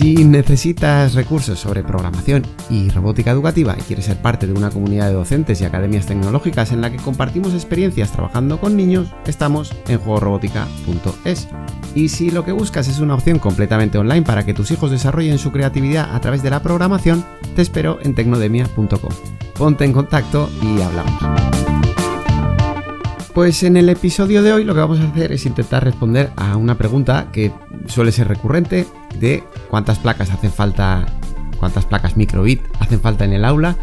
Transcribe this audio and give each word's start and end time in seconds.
Si 0.00 0.24
necesitas 0.24 1.12
recursos 1.12 1.58
sobre 1.58 1.82
programación 1.82 2.42
y 2.70 2.88
robótica 2.88 3.32
educativa 3.32 3.76
y 3.78 3.82
quieres 3.82 4.06
ser 4.06 4.16
parte 4.16 4.46
de 4.46 4.54
una 4.54 4.70
comunidad 4.70 5.08
de 5.08 5.12
docentes 5.12 5.60
y 5.60 5.66
academias 5.66 6.06
tecnológicas 6.06 6.72
en 6.72 6.80
la 6.80 6.90
que 6.90 6.96
compartimos 6.96 7.52
experiencias 7.52 8.10
trabajando 8.10 8.58
con 8.58 8.78
niños, 8.78 9.08
estamos 9.26 9.74
en 9.88 9.98
juegorobótica.es. 9.98 11.48
Y 11.94 12.08
si 12.08 12.30
lo 12.30 12.46
que 12.46 12.52
buscas 12.52 12.88
es 12.88 13.00
una 13.00 13.14
opción 13.14 13.38
completamente 13.38 13.98
online 13.98 14.22
para 14.22 14.46
que 14.46 14.54
tus 14.54 14.70
hijos 14.70 14.90
desarrollen 14.90 15.36
su 15.36 15.52
creatividad 15.52 16.14
a 16.14 16.20
través 16.22 16.42
de 16.42 16.48
la 16.48 16.62
programación, 16.62 17.22
te 17.54 17.60
espero 17.60 17.98
en 18.00 18.14
tecnodemia.com. 18.14 19.12
Ponte 19.58 19.84
en 19.84 19.92
contacto 19.92 20.48
y 20.62 20.80
hablamos. 20.80 21.12
Pues 23.34 23.62
en 23.64 23.76
el 23.76 23.90
episodio 23.90 24.42
de 24.42 24.54
hoy 24.54 24.64
lo 24.64 24.72
que 24.72 24.80
vamos 24.80 25.00
a 25.00 25.08
hacer 25.08 25.30
es 25.32 25.44
intentar 25.44 25.84
responder 25.84 26.30
a 26.36 26.56
una 26.56 26.78
pregunta 26.78 27.28
que 27.30 27.52
suele 27.86 28.12
ser 28.12 28.28
recurrente 28.28 28.86
de 29.18 29.42
cuántas 29.68 29.98
placas 29.98 30.30
hacen 30.30 30.52
falta, 30.52 31.06
cuántas 31.58 31.86
placas 31.86 32.16
microbit 32.16 32.62
hacen 32.78 33.00
falta 33.00 33.24
en 33.24 33.32
el 33.32 33.44
aula 33.44 33.76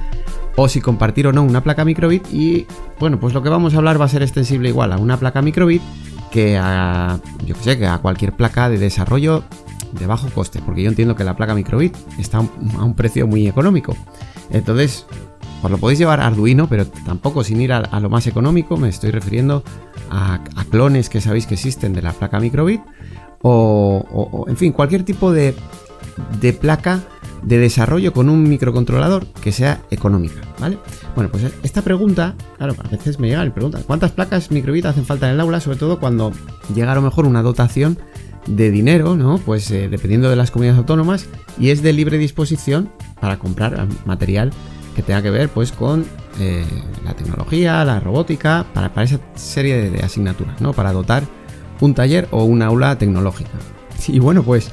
o 0.55 0.67
si 0.67 0.81
compartir 0.81 1.27
o 1.27 1.33
no 1.33 1.43
una 1.43 1.61
placa 1.61 1.85
microbit 1.85 2.25
y 2.33 2.65
bueno, 2.99 3.19
pues 3.19 3.33
lo 3.33 3.43
que 3.43 3.49
vamos 3.49 3.73
a 3.73 3.77
hablar 3.77 4.01
va 4.01 4.05
a 4.05 4.09
ser 4.09 4.23
extensible 4.23 4.69
igual 4.69 4.91
a 4.91 4.97
una 4.97 5.17
placa 5.17 5.41
microbit 5.41 5.81
que 6.31 6.57
a 6.57 7.19
yo 7.45 7.55
que 7.55 7.61
sé, 7.61 7.77
que 7.77 7.87
a 7.87 7.99
cualquier 7.99 8.33
placa 8.33 8.69
de 8.69 8.77
desarrollo 8.77 9.43
de 9.91 10.05
bajo 10.05 10.27
coste, 10.29 10.61
porque 10.65 10.83
yo 10.83 10.89
entiendo 10.89 11.15
que 11.15 11.23
la 11.23 11.35
placa 11.35 11.53
microbit 11.53 11.95
está 12.17 12.37
a 12.39 12.83
un 12.83 12.93
precio 12.95 13.27
muy 13.27 13.47
económico. 13.47 13.95
Entonces, 14.49 15.05
os 15.61 15.71
lo 15.71 15.77
podéis 15.77 15.99
llevar 15.99 16.19
a 16.19 16.27
Arduino, 16.27 16.67
pero 16.67 16.85
tampoco 16.87 17.43
sin 17.43 17.61
ir 17.61 17.73
a, 17.73 17.99
lo 17.99 18.09
más 18.09 18.27
económico, 18.27 18.77
me 18.77 18.89
estoy 18.89 19.11
refiriendo 19.11 19.63
a, 20.09 20.39
clones 20.69 21.09
que 21.09 21.21
sabéis 21.21 21.47
que 21.47 21.53
existen 21.53 21.93
de 21.93 22.01
la 22.01 22.13
placa 22.13 22.39
microbit 22.39 22.81
o, 23.49 24.45
en 24.47 24.57
fin, 24.57 24.71
cualquier 24.71 25.03
tipo 25.03 25.31
de, 25.31 25.53
placa 26.59 27.01
de 27.43 27.57
desarrollo 27.57 28.13
con 28.13 28.29
un 28.29 28.43
microcontrolador 28.43 29.25
que 29.41 29.51
sea 29.51 29.81
económica, 29.91 30.41
¿vale? 30.59 30.77
Bueno, 31.15 31.29
pues 31.31 31.45
esta 31.63 31.81
pregunta, 31.81 32.35
claro, 32.57 32.75
a 32.83 32.87
veces 32.89 33.19
me 33.19 33.27
llega 33.27 33.45
y 33.45 33.49
pregunta, 33.51 33.79
¿cuántas 33.85 34.11
placas 34.11 34.51
microbit 34.51 34.85
hacen 34.85 35.05
falta 35.05 35.27
en 35.27 35.35
el 35.35 35.39
aula? 35.39 35.59
Sobre 35.59 35.77
todo 35.77 35.99
cuando 35.99 36.31
llega 36.73 36.91
a 36.91 36.95
lo 36.95 37.01
mejor 37.01 37.25
una 37.25 37.41
dotación 37.41 37.97
de 38.47 38.71
dinero, 38.71 39.15
¿no? 39.15 39.37
Pues 39.37 39.69
eh, 39.71 39.89
dependiendo 39.89 40.29
de 40.29 40.35
las 40.35 40.51
comunidades 40.51 40.79
autónomas 40.79 41.27
y 41.59 41.69
es 41.69 41.83
de 41.83 41.93
libre 41.93 42.17
disposición 42.17 42.89
para 43.19 43.37
comprar 43.39 43.87
material 44.05 44.51
que 44.95 45.03
tenga 45.03 45.21
que 45.21 45.29
ver 45.29 45.49
pues 45.49 45.71
con 45.71 46.05
eh, 46.39 46.65
la 47.03 47.13
tecnología, 47.13 47.85
la 47.85 47.99
robótica, 47.99 48.65
para, 48.73 48.93
para 48.93 49.05
esa 49.05 49.19
serie 49.35 49.75
de, 49.75 49.91
de 49.91 49.99
asignaturas, 50.03 50.59
¿no? 50.59 50.73
Para 50.73 50.91
dotar 50.91 51.23
un 51.79 51.93
taller 51.93 52.27
o 52.31 52.43
una 52.43 52.67
aula 52.67 52.97
tecnológica. 52.97 53.51
Y 54.07 54.19
bueno, 54.19 54.43
pues 54.43 54.71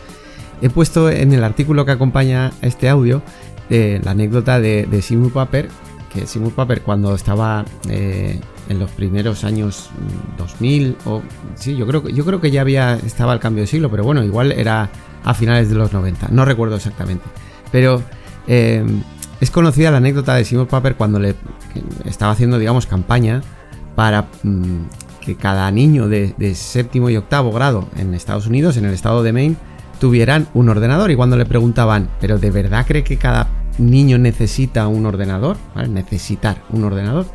he 0.62 0.70
puesto 0.70 1.10
en 1.10 1.32
el 1.32 1.44
artículo 1.44 1.84
que 1.84 1.92
acompaña 1.92 2.52
este 2.62 2.88
audio 2.88 3.22
eh, 3.70 4.00
la 4.04 4.10
anécdota 4.10 4.60
de, 4.60 4.86
de 4.86 5.02
Simul 5.02 5.32
Paper, 5.32 5.68
que 6.12 6.26
Simul 6.26 6.52
Paper 6.52 6.82
cuando 6.82 7.14
estaba 7.14 7.64
eh, 7.88 8.38
en 8.68 8.78
los 8.78 8.90
primeros 8.90 9.44
años 9.44 9.90
2000, 10.36 10.90
mm, 10.90 11.08
o 11.08 11.22
sí, 11.54 11.76
yo 11.76 11.86
creo, 11.86 12.02
que, 12.02 12.12
yo 12.12 12.24
creo 12.24 12.40
que 12.40 12.50
ya 12.50 12.60
había, 12.60 12.94
estaba 12.96 13.32
el 13.32 13.40
cambio 13.40 13.62
de 13.62 13.66
siglo, 13.66 13.90
pero 13.90 14.04
bueno, 14.04 14.22
igual 14.22 14.52
era 14.52 14.90
a 15.24 15.34
finales 15.34 15.70
de 15.70 15.76
los 15.76 15.92
90, 15.92 16.28
no 16.30 16.44
recuerdo 16.44 16.76
exactamente. 16.76 17.24
Pero 17.72 18.02
eh, 18.46 18.84
es 19.40 19.50
conocida 19.50 19.90
la 19.90 19.96
anécdota 19.96 20.34
de 20.34 20.44
Simul 20.44 20.66
Paper 20.66 20.96
cuando 20.96 21.18
le 21.18 21.34
estaba 22.04 22.32
haciendo, 22.32 22.58
digamos, 22.58 22.86
campaña 22.86 23.42
para 23.94 24.28
mm, 24.42 24.82
que 25.24 25.36
cada 25.36 25.70
niño 25.70 26.08
de, 26.08 26.54
séptimo 26.54 27.08
y 27.08 27.16
octavo 27.16 27.50
grado 27.50 27.88
en 27.96 28.14
Estados 28.14 28.46
Unidos, 28.46 28.76
en 28.76 28.84
el 28.84 28.92
estado 28.92 29.22
de 29.22 29.32
Maine, 29.32 29.56
tuvieran 29.98 30.48
un 30.54 30.68
ordenador. 30.68 31.10
Y 31.10 31.16
cuando 31.16 31.36
le 31.36 31.46
preguntaban, 31.46 32.10
¿pero 32.20 32.38
de 32.38 32.50
verdad 32.50 32.84
cree 32.86 33.02
que 33.02 33.16
cada 33.16 33.48
niño 33.78 34.18
necesita 34.18 34.86
un 34.86 35.06
ordenador? 35.06 35.56
Necesitar 35.88 36.62
un 36.70 36.84
ordenador. 36.84 37.26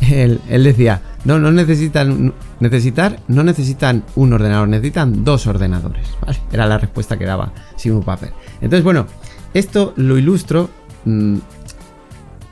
Él, 0.00 0.40
decía, 0.48 1.00
no, 1.24 1.38
no 1.38 1.50
necesitan 1.50 2.34
necesitar, 2.60 3.18
no 3.28 3.42
necesitan 3.42 4.04
un 4.14 4.32
ordenador, 4.32 4.68
necesitan 4.68 5.24
dos 5.24 5.46
ordenadores. 5.46 6.06
Era 6.52 6.66
la 6.66 6.78
respuesta 6.78 7.16
que 7.18 7.24
daba 7.24 7.52
Simon 7.76 8.02
Paper. 8.02 8.32
Entonces, 8.60 8.84
bueno, 8.84 9.06
esto 9.52 9.94
lo 9.96 10.18
ilustro 10.18 10.70
mm, 11.06 11.38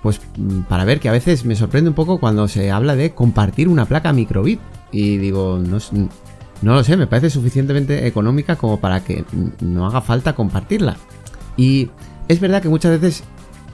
pues 0.05 0.21
mm, 0.37 0.61
para 0.69 0.85
ver 0.85 1.01
que 1.01 1.09
a 1.09 1.13
veces 1.13 1.47
me 1.47 1.57
sorprende 1.57 1.89
un 1.89 1.95
poco 1.95 2.21
cuando 2.21 2.47
se 2.47 2.71
habla 2.71 2.95
de 2.95 3.13
compartir 3.15 3.69
una 3.69 3.87
placa 3.87 4.13
microbit. 4.13 4.61
Y 4.93 5.17
digo, 5.17 5.59
no, 5.59 5.79
no 6.61 6.75
lo 6.75 6.85
sé, 6.85 6.99
me 6.99 7.07
parece 7.07 7.31
suficientemente 7.31 8.07
económica 8.07 8.57
como 8.57 8.79
para 8.79 9.03
que 9.03 9.25
no 9.63 9.87
haga 9.87 10.03
falta 10.03 10.35
compartirla. 10.35 10.99
Y 11.57 11.89
es 12.29 12.39
verdad 12.39 12.61
que 12.61 12.69
muchas 12.69 13.01
veces 13.01 13.25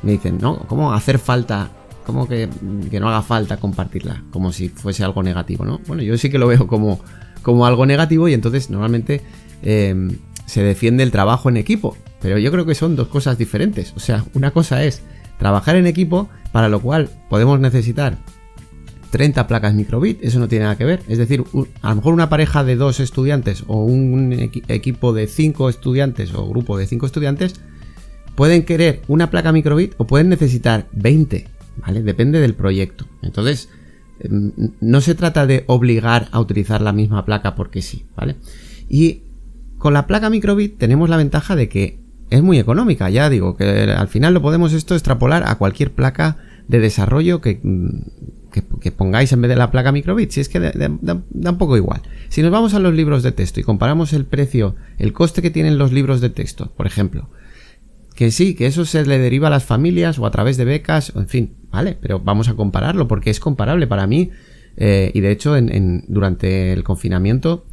me 0.04 0.12
dicen, 0.12 0.38
¿no? 0.40 0.60
¿Cómo 0.68 0.92
hacer 0.92 1.18
falta? 1.18 1.68
¿Cómo 2.06 2.28
que, 2.28 2.48
no 2.92 3.08
haga 3.08 3.22
falta 3.22 3.56
compartirla? 3.56 4.22
Como 4.30 4.52
si 4.52 4.68
fuese 4.68 5.02
algo 5.02 5.24
negativo, 5.24 5.64
¿no? 5.64 5.80
Bueno, 5.88 6.04
yo 6.04 6.16
sí 6.16 6.30
que 6.30 6.38
lo 6.38 6.46
veo 6.46 6.68
como, 6.68 7.00
como 7.42 7.66
algo 7.66 7.86
negativo 7.86 8.28
y 8.28 8.34
entonces 8.34 8.70
normalmente 8.70 9.20
em, 9.62 10.16
se 10.46 10.62
defiende 10.62 11.02
el 11.02 11.10
trabajo 11.10 11.48
en 11.48 11.56
equipo. 11.56 11.96
Pero 12.22 12.38
yo 12.38 12.52
creo 12.52 12.66
que 12.66 12.76
son 12.76 12.94
dos 12.94 13.08
cosas 13.08 13.36
diferentes. 13.36 13.92
O 13.96 14.00
sea, 14.00 14.24
una 14.34 14.52
cosa 14.52 14.84
es 14.84 15.02
trabajar 15.40 15.74
en 15.74 15.88
equipo, 15.88 16.28
para 16.52 16.68
lo 16.68 16.80
cual 16.80 17.08
podemos 17.28 17.58
necesitar 17.58 18.18
30 19.10 19.48
placas 19.48 19.74
microbit, 19.74 20.22
eso 20.22 20.38
no 20.38 20.46
tiene 20.46 20.64
nada 20.64 20.76
que 20.76 20.84
ver. 20.84 21.02
Es 21.08 21.18
decir, 21.18 21.42
a 21.82 21.88
lo 21.90 21.96
mejor 21.96 22.14
una 22.14 22.28
pareja 22.28 22.62
de 22.62 22.76
dos 22.76 23.00
estudiantes 23.00 23.64
o 23.66 23.84
un 23.84 24.32
equipo 24.68 25.12
de 25.12 25.26
5 25.26 25.68
estudiantes 25.68 26.32
o 26.34 26.48
grupo 26.48 26.78
de 26.78 26.86
5 26.86 27.06
estudiantes 27.06 27.54
pueden 28.36 28.64
querer 28.64 29.02
una 29.08 29.30
placa 29.30 29.50
microbit 29.50 29.94
o 29.96 30.06
pueden 30.06 30.28
necesitar 30.28 30.86
20, 30.92 31.48
¿vale? 31.78 32.02
Depende 32.02 32.38
del 32.38 32.54
proyecto. 32.54 33.06
Entonces, 33.22 33.68
em, 34.20 34.52
no 34.80 35.00
se 35.00 35.14
trata 35.14 35.46
de 35.46 35.64
obligar 35.66 36.28
a 36.30 36.38
utilizar 36.38 36.80
la 36.80 36.92
misma 36.92 37.24
placa 37.24 37.56
porque 37.56 37.82
sí, 37.82 38.04
¿vale? 38.14 38.36
Y 38.88 39.22
con 39.78 39.94
la 39.94 40.06
placa 40.06 40.30
microbit 40.30 40.78
tenemos 40.78 41.08
la 41.08 41.16
ventaja 41.16 41.56
de 41.56 41.68
que 41.68 41.98
es 42.30 42.42
muy 42.42 42.58
económica, 42.58 43.10
ya 43.10 43.28
digo, 43.28 43.56
que 43.56 43.64
al 43.64 44.08
final 44.08 44.34
lo 44.34 44.42
podemos 44.42 44.72
esto 44.72 44.94
extrapolar 44.94 45.42
a 45.46 45.56
cualquier 45.56 45.92
placa 45.92 46.38
de 46.68 46.78
desarrollo 46.78 47.40
que, 47.40 47.60
que, 48.80 48.92
pongáis 48.92 49.32
en 49.32 49.42
vez 49.42 49.48
de 49.48 49.56
la 49.56 49.72
placa 49.72 49.90
microbit, 49.90 50.30
si 50.30 50.40
es 50.40 50.48
que 50.48 50.60
da, 50.60 51.50
un 51.50 51.58
poco 51.58 51.76
igual. 51.76 52.02
Si 52.28 52.42
nos 52.42 52.52
vamos 52.52 52.74
a 52.74 52.78
los 52.78 52.94
libros 52.94 53.24
de 53.24 53.32
texto 53.32 53.58
y 53.58 53.64
comparamos 53.64 54.12
el 54.12 54.24
precio, 54.24 54.76
el 54.98 55.12
coste 55.12 55.42
que 55.42 55.50
tienen 55.50 55.76
los 55.76 55.92
libros 55.92 56.20
de 56.20 56.30
texto, 56.30 56.72
por 56.76 56.86
ejemplo, 56.86 57.28
que 58.14 58.30
sí, 58.30 58.54
que 58.54 58.66
eso 58.66 58.84
se 58.84 59.04
le 59.04 59.18
deriva 59.18 59.48
a 59.48 59.50
las 59.50 59.64
familias 59.64 60.18
o 60.18 60.26
a 60.26 60.30
través 60.30 60.56
de 60.56 60.64
becas, 60.64 61.12
en 61.16 61.26
fin, 61.26 61.56
vale, 61.70 61.98
pero 62.00 62.20
vamos 62.20 62.48
a 62.48 62.54
compararlo 62.54 63.08
porque 63.08 63.30
es 63.30 63.40
comparable 63.40 63.86
para 63.86 64.06
mí. 64.06 64.30
Eh, 64.76 65.10
y 65.14 65.20
de 65.20 65.32
hecho, 65.32 65.56
durante 66.06 66.72
el 66.72 66.84
confinamiento, 66.84 67.66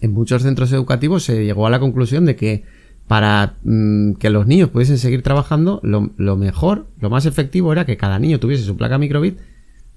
en 0.00 0.12
muchos 0.12 0.42
centros 0.42 0.72
educativos 0.72 1.24
se 1.24 1.44
llegó 1.44 1.66
a 1.66 1.70
la 1.70 1.80
conclusión 1.80 2.26
de 2.26 2.36
que 2.36 2.64
para 3.10 3.56
mm, 3.64 4.12
que 4.20 4.30
los 4.30 4.46
niños 4.46 4.70
pudiesen 4.70 4.96
seguir 4.96 5.22
trabajando, 5.22 5.80
lo, 5.82 6.36
mejor, 6.36 6.86
lo 7.00 7.10
más 7.10 7.26
efectivo 7.26 7.72
era 7.72 7.84
que 7.84 7.96
cada 7.96 8.20
niño 8.20 8.38
tuviese 8.38 8.62
su 8.62 8.76
placa 8.76 8.98
microbit 8.98 9.36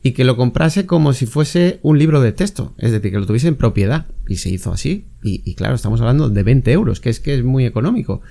y 0.02 0.14
que 0.14 0.24
lo 0.24 0.36
comprase 0.36 0.88
como 0.88 1.14
si 1.14 1.28
fuese 1.28 1.80
un 1.84 2.00
libro 2.00 2.22
de 2.22 2.32
texto, 2.32 2.74
es 2.80 2.92
decir, 2.92 3.12
que 3.12 3.20
lo 3.20 3.28
tuviese 3.28 3.50
en 3.50 3.56
propiedad. 3.56 4.08
Y 4.28 4.38
se 4.38 4.50
hizo 4.50 4.74
así. 4.74 5.10
Y, 5.22 5.54
claro, 5.54 5.76
estamos 5.76 6.02
hablando 6.02 6.28
de 6.28 6.42
20 6.42 6.72
euros, 6.72 7.00
que 7.00 7.12
es 7.12 7.20
que 7.20 7.36
es 7.36 7.44
muy 7.44 7.68
económico. 7.68 8.22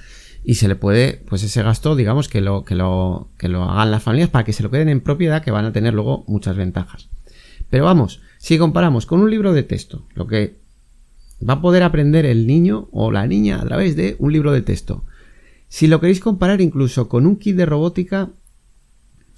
Y 0.43 0.55
se 0.55 0.67
le 0.67 0.75
puede, 0.75 1.23
pues 1.29 1.45
ese 1.45 1.63
gasto, 1.63 1.95
digamos, 1.95 2.29
que 2.29 2.41
lo, 2.41 2.65
que 2.65 2.75
lo, 2.75 3.31
que 3.39 3.47
lo 3.47 3.63
hagan 3.63 3.93
las 3.93 4.03
familias 4.03 4.31
para 4.31 4.45
que 4.45 4.53
se 4.53 4.65
lo 4.65 4.73
queden 4.73 4.89
en 4.89 5.01
propiedad, 5.01 5.45
que 5.45 5.53
van 5.53 5.65
a 5.65 5.73
tener 5.73 5.95
luego 5.95 6.25
muchas 6.27 6.57
ventajas. 6.57 7.09
Pero 7.71 7.85
vamos, 7.85 8.21
si 8.39 8.59
comparamos 8.59 9.07
con 9.07 9.21
un 9.21 9.31
libro 9.31 9.53
de 9.53 9.63
texto, 9.63 10.09
lo 10.17 10.27
que 10.27 10.62
Va 11.49 11.55
a 11.55 11.61
poder 11.61 11.83
aprender 11.83 12.27
el 12.27 12.47
niño 12.47 12.89
o 12.93 13.11
la 13.11 13.27
niña 13.27 13.61
a 13.61 13.65
través 13.65 13.97
de 13.97 14.17
un 14.19 14.33
libro 14.33 14.53
de 14.53 14.63
texto. 14.63 15.05
Si 15.69 15.87
lo 15.87 16.01
queréis 16.01 16.21
comparar 16.21 16.61
incluso 16.61 17.09
con 17.09 17.27
un 17.27 17.37
kit 17.37 17.57
de 17.57 17.67
robótica 17.67 18.31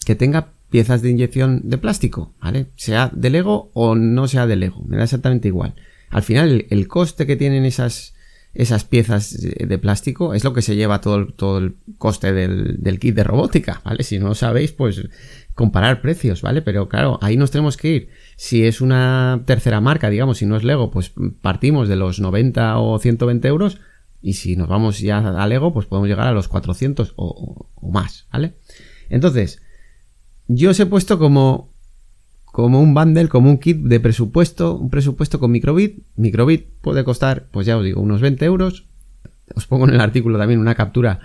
que 0.05 0.15
tenga 0.15 0.53
piezas 0.71 1.03
de 1.03 1.11
inyección 1.11 1.61
de 1.65 1.79
plástico, 1.79 2.35
¿vale? 2.41 2.67
Sea 2.75 3.11
de 3.15 3.31
Lego 3.31 3.71
o 3.75 3.95
no 3.95 4.27
sea 4.27 4.47
de 4.47 4.57
Lego, 4.57 4.83
me 4.89 4.97
da 4.97 5.05
exactamente 5.05 5.49
igual. 5.49 5.77
Al 6.11 6.23
final, 6.23 6.67
el, 6.69 6.89
coste 6.89 7.27
que 7.27 7.37
tienen 7.37 7.65
esas, 7.65 8.14
esas 8.55 8.85
piezas 8.85 9.37
de 9.41 9.79
plástico 9.79 10.33
es 10.33 10.45
lo 10.45 10.53
que 10.53 10.63
se 10.63 10.77
lleva 10.77 11.01
todo 11.01 11.17
el, 11.17 11.35
todo 11.35 11.59
el 11.59 11.77
coste 11.99 12.33
del, 12.33 12.77
del 12.83 13.01
kit 13.01 13.15
de 13.15 13.25
robótica, 13.25 13.83
¿vale? 13.85 14.05
Si 14.05 14.19
no 14.19 14.29
lo 14.29 14.35
sabéis, 14.35 14.73
pues 14.73 15.03
comparar 15.55 16.01
precios, 16.01 16.43
¿vale? 16.43 16.63
Pero 16.63 16.89
claro, 16.89 17.19
ahí 17.23 17.37
nos 17.37 17.51
tenemos 17.51 17.77
que 17.77 17.89
ir. 17.89 18.09
Si 18.37 18.65
es 18.65 18.81
una 18.81 19.43
tercera 19.47 19.81
marca, 19.81 20.11
digamos, 20.11 20.39
si 20.39 20.47
no 20.47 20.57
es 20.57 20.65
Lego, 20.65 20.91
pues 20.91 21.13
partimos 21.41 21.89
de 21.89 21.97
los 21.97 22.21
90 22.21 22.79
o 22.79 22.99
120 22.99 23.49
euros. 23.49 23.81
Y 24.21 24.35
si 24.35 24.57
nos 24.57 24.69
vamos 24.69 25.01
ya 25.01 25.19
a 25.19 25.47
Lego, 25.47 25.73
pues 25.73 25.87
podemos 25.87 26.09
llegar 26.09 26.27
a 26.27 26.33
los 26.33 26.49
400 26.49 27.13
o, 27.17 27.69
más, 27.83 28.27
¿vale? 28.33 28.55
Entonces, 29.11 29.63
yo 30.49 30.71
os 30.71 30.81
he 30.81 30.87
puesto 30.87 31.19
como, 31.19 31.74
como 32.55 32.81
un 32.81 32.95
bundle, 32.95 33.27
como 33.27 33.51
un 33.51 33.59
kit 33.59 33.79
de 33.79 33.99
presupuesto, 33.99 34.77
un 34.77 34.89
presupuesto 34.89 35.41
con 35.41 35.51
microbit. 35.51 36.05
Microbit 36.15 36.69
puede 36.83 37.03
costar, 37.03 37.49
pues 37.51 37.67
ya 37.67 37.77
os 37.77 37.83
digo, 37.83 38.01
unos 38.01 38.21
20 38.21 38.45
euros. 38.45 38.87
Os 39.57 39.67
pongo 39.67 39.89
en 39.89 39.95
el 39.95 40.01
artículo 40.01 40.39
también 40.39 40.61
una 40.61 40.77
captura 40.77 41.19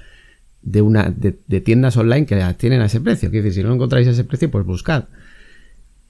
de, 0.63 0.81
una, 0.81 1.13
de, 1.15 1.61
tiendas 1.61 1.97
online 1.97 2.25
que 2.25 2.43
tienen 2.57 2.81
a 2.81 2.85
ese 2.85 2.99
precio. 2.99 3.29
Quiere 3.29 3.43
decir, 3.43 3.61
si 3.61 3.67
no 3.67 3.75
encontráis 3.75 4.07
a 4.07 4.11
ese 4.11 4.23
precio, 4.23 4.49
pues 4.49 4.65
buscad. 4.65 5.03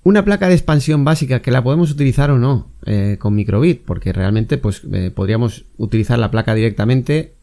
Una 0.03 0.23
placa 0.23 0.47
de 0.47 0.53
expansión 0.53 1.03
básica 1.03 1.41
que 1.41 1.51
la 1.51 1.65
podemos 1.65 1.91
utilizar 1.91 2.31
o 2.31 2.39
no 2.39 2.71
eh, 2.85 3.17
con 3.19 3.35
microbit, 3.35 3.83
porque 3.83 4.13
realmente 4.13 4.57
pues 4.57 4.83
eh, 4.89 5.11
podríamos 5.13 5.65
utilizar 5.75 6.17
la 6.17 6.31
placa 6.31 6.55
directamente. 6.55 7.33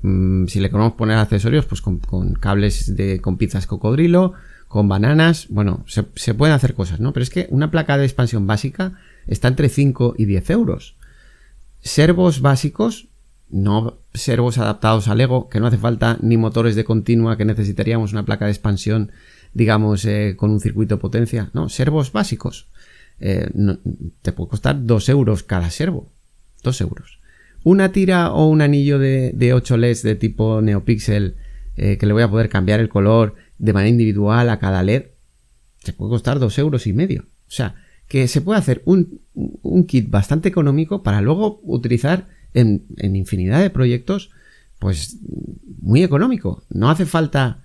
Mm, 0.00 0.46
si 0.46 0.58
le 0.58 0.70
queremos 0.70 0.94
poner 0.94 1.18
accesorios, 1.18 1.66
pues 1.66 1.82
con, 1.82 1.98
cables 2.40 2.96
de, 2.96 3.20
con 3.20 3.36
pizzas 3.36 3.66
cocodrilo, 3.66 4.32
con 4.70 4.88
bananas. 4.88 5.48
Bueno, 5.48 5.84
se, 5.88 6.04
pueden 6.34 6.54
hacer 6.54 6.74
cosas, 6.74 7.00
¿no? 7.00 7.12
Pero 7.12 7.24
es 7.24 7.30
que 7.30 7.48
una 7.50 7.72
placa 7.72 7.98
de 7.98 8.04
expansión 8.04 8.46
básica 8.46 8.92
está 9.26 9.48
entre 9.48 9.68
5 9.68 10.14
y 10.16 10.26
10 10.26 10.48
euros. 10.50 10.94
Servos 11.80 12.40
básicos 12.40 13.08
no 13.48 13.98
servos 14.14 14.58
adaptados 14.58 15.08
al 15.08 15.18
Lego, 15.18 15.48
que 15.48 15.58
no 15.58 15.66
hace 15.66 15.76
falta 15.76 16.18
ni 16.22 16.36
motores 16.36 16.76
de 16.76 16.84
continua, 16.84 17.36
que 17.36 17.44
necesitaríamos 17.44 18.12
una 18.12 18.24
placa 18.24 18.44
de 18.44 18.52
expansión, 18.52 19.10
digamos, 19.54 20.04
eh, 20.04 20.34
con 20.36 20.52
un 20.52 20.60
circuito 20.60 20.94
de 20.94 21.00
potencia. 21.00 21.50
No, 21.52 21.68
servos 21.68 22.12
básicos. 22.12 22.68
Eh, 23.18 23.50
te 24.22 24.30
puede 24.30 24.50
costar 24.50 24.86
2 24.86 25.08
euros 25.08 25.42
cada 25.42 25.68
servo. 25.70 26.12
2 26.62 26.80
euros. 26.82 27.18
Una 27.64 27.90
tira 27.90 28.30
o 28.30 28.46
un 28.46 28.62
anillo 28.62 29.00
de, 29.00 29.32
de 29.34 29.52
8 29.52 29.76
LEDs 29.78 30.04
de 30.04 30.14
tipo 30.14 30.60
NeoPixel, 30.60 31.34
eh, 31.76 31.98
que 31.98 32.06
le 32.06 32.12
voy 32.12 32.22
a 32.22 32.30
poder 32.30 32.48
cambiar 32.48 32.78
el 32.78 32.88
color 32.88 33.34
de 33.60 33.72
manera 33.72 33.90
individual 33.90 34.48
a 34.48 34.58
cada 34.58 34.82
LED, 34.82 35.04
te 35.84 35.92
puede 35.92 36.10
costar 36.10 36.38
2 36.38 36.58
euros 36.58 36.86
y 36.86 36.92
medio. 36.92 37.22
O 37.22 37.52
sea, 37.52 37.76
que 38.08 38.26
se 38.26 38.40
puede 38.40 38.58
hacer 38.58 38.82
un, 38.86 39.20
un 39.34 39.84
kit 39.84 40.10
bastante 40.10 40.48
económico 40.48 41.02
para 41.02 41.20
luego 41.20 41.60
utilizar 41.62 42.26
en, 42.54 42.86
infinidad 42.98 43.60
de 43.60 43.70
proyectos, 43.70 44.30
pues 44.78 45.18
muy 45.80 46.02
económico. 46.02 46.64
No 46.70 46.90
hace 46.90 47.06
falta 47.06 47.62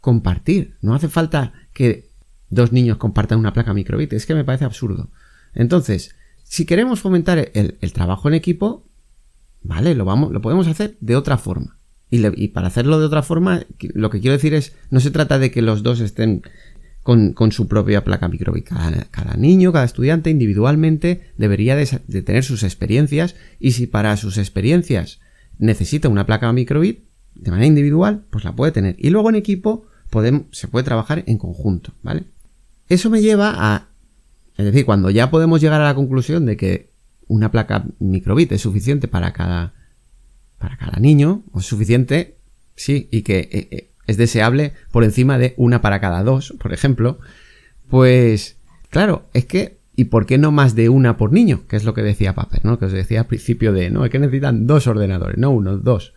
compartir, 0.00 0.76
no 0.80 0.94
hace 0.94 1.08
falta 1.08 1.52
que 1.72 2.08
dos 2.50 2.72
niños 2.72 2.98
compartan 2.98 3.38
una 3.38 3.52
placa 3.52 3.74
microbit, 3.74 4.12
es 4.12 4.26
que 4.26 4.34
me 4.34 4.44
parece 4.44 4.64
absurdo. 4.64 5.10
Entonces, 5.54 6.14
si 6.44 6.64
queremos 6.64 7.00
fomentar 7.00 7.50
el, 7.54 7.92
trabajo 7.92 8.28
en 8.28 8.34
equipo, 8.34 8.84
vale, 9.62 9.94
lo, 9.94 10.04
vamos, 10.04 10.32
lo 10.32 10.40
podemos 10.40 10.66
hacer 10.66 10.96
de 11.00 11.16
otra 11.16 11.38
forma. 11.38 11.75
Y, 12.10 12.48
para 12.48 12.68
hacerlo 12.68 13.00
de 13.00 13.06
otra 13.06 13.22
forma, 13.22 13.66
lo 13.80 14.10
que 14.10 14.20
quiero 14.20 14.36
decir 14.36 14.54
es, 14.54 14.72
no 14.90 15.00
se 15.00 15.10
trata 15.10 15.38
de 15.38 15.50
que 15.50 15.60
los 15.60 15.82
dos 15.82 16.00
estén 16.00 16.42
con, 17.02 17.52
su 17.52 17.68
propia 17.68 18.04
placa 18.04 18.28
microbit. 18.28 18.68
Cada, 18.68 19.36
niño, 19.36 19.72
cada 19.72 19.84
estudiante 19.84 20.30
individualmente 20.30 21.32
debería 21.36 21.76
de, 21.76 21.86
tener 22.22 22.44
sus 22.44 22.62
experiencias 22.62 23.34
y 23.58 23.72
si 23.72 23.86
para 23.86 24.16
sus 24.16 24.38
experiencias 24.38 25.20
necesita 25.58 26.08
una 26.08 26.26
placa 26.26 26.52
microbit 26.52 27.04
de 27.34 27.50
manera 27.50 27.66
individual, 27.66 28.24
pues 28.30 28.44
la 28.44 28.54
puede 28.54 28.72
tener. 28.72 28.96
Y 28.98 29.10
luego 29.10 29.28
en 29.30 29.36
equipo 29.36 29.86
se 30.52 30.68
puede 30.68 30.84
trabajar 30.84 31.24
en 31.26 31.38
conjunto, 31.38 31.92
¿vale? 32.02 32.24
Eso 32.88 33.10
me 33.10 33.20
lleva 33.20 33.52
a... 33.56 33.88
Es 34.56 34.64
decir, 34.64 34.86
cuando 34.86 35.10
ya 35.10 35.30
podemos 35.30 35.60
llegar 35.60 35.80
a 35.80 35.84
la 35.84 35.94
conclusión 35.94 36.46
de 36.46 36.56
que 36.56 36.90
una 37.28 37.50
placa 37.50 37.84
microbit 37.98 38.52
es 38.52 38.62
suficiente 38.62 39.08
para 39.08 39.32
cada, 39.32 39.74
para 40.58 40.76
cada 40.76 40.98
niño, 40.98 41.42
o 41.52 41.60
es 41.60 41.66
suficiente, 41.66 42.36
sí, 42.74 43.08
y 43.10 43.22
que 43.22 43.38
eh, 43.38 43.68
eh, 43.70 43.90
es 44.06 44.16
deseable 44.16 44.72
por 44.92 45.04
encima 45.04 45.38
de 45.38 45.54
una 45.56 45.80
para 45.80 46.00
cada 46.00 46.22
dos, 46.22 46.54
por 46.58 46.72
ejemplo, 46.72 47.18
pues 47.88 48.56
claro, 48.90 49.26
es 49.32 49.44
que, 49.46 49.78
¿y 49.94 50.04
por 50.04 50.26
qué 50.26 50.38
no 50.38 50.52
más 50.52 50.74
de 50.74 50.88
una 50.88 51.16
por 51.16 51.32
niño? 51.32 51.62
Que 51.68 51.76
es 51.76 51.84
lo 51.84 51.94
que 51.94 52.02
decía 52.02 52.34
Paper, 52.34 52.64
¿no? 52.64 52.78
Que 52.78 52.86
os 52.86 52.92
decía 52.92 53.20
al 53.20 53.26
principio 53.26 53.72
de, 53.72 53.90
no, 53.90 54.04
es 54.04 54.10
que 54.10 54.18
necesitan 54.18 54.66
dos 54.66 54.86
ordenadores, 54.86 55.38
no 55.38 55.50
uno, 55.50 55.76
dos. 55.78 56.14